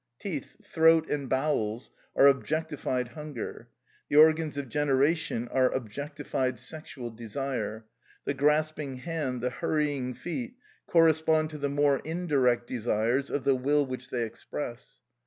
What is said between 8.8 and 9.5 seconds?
hand,